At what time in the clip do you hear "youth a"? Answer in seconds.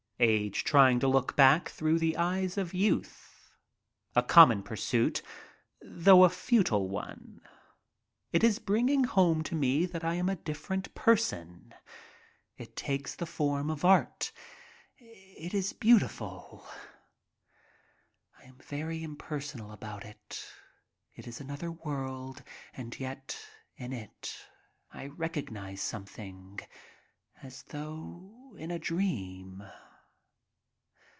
2.75-4.21